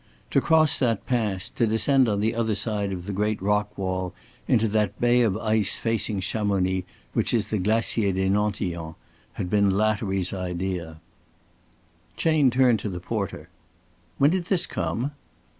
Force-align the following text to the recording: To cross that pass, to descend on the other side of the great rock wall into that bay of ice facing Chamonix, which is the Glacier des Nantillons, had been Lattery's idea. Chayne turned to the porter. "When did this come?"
To 0.31 0.41
cross 0.41 0.79
that 0.79 1.05
pass, 1.05 1.47
to 1.51 1.67
descend 1.67 2.09
on 2.09 2.21
the 2.21 2.33
other 2.33 2.55
side 2.55 2.91
of 2.91 3.05
the 3.05 3.11
great 3.13 3.39
rock 3.39 3.77
wall 3.77 4.15
into 4.47 4.67
that 4.69 4.99
bay 4.99 5.21
of 5.21 5.37
ice 5.37 5.77
facing 5.77 6.21
Chamonix, 6.21 6.85
which 7.13 7.35
is 7.35 7.51
the 7.51 7.59
Glacier 7.59 8.11
des 8.11 8.27
Nantillons, 8.27 8.95
had 9.33 9.47
been 9.47 9.69
Lattery's 9.77 10.33
idea. 10.33 10.99
Chayne 12.17 12.49
turned 12.49 12.79
to 12.79 12.89
the 12.89 12.99
porter. 12.99 13.49
"When 14.17 14.31
did 14.31 14.45
this 14.45 14.65
come?" 14.65 15.11